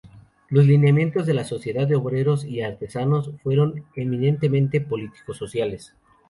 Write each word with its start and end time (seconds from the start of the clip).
Los 0.49 0.65
lineamientos 0.65 1.27
de 1.27 1.35
la 1.35 1.43
Sociedad 1.43 1.85
de 1.87 1.95
Obreros 1.95 2.43
y 2.43 2.63
Artesanos 2.63 3.29
fueron 3.43 3.85
eminentemente 3.95 4.81
político-sociales. 4.81 5.93